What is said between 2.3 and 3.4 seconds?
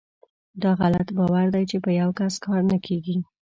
کار نه کیږي.